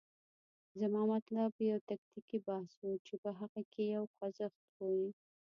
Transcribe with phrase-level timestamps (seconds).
[0.79, 5.07] زما مطلب یو تکتیکي بحث و، چې په هغه کې یو خوځښت وي.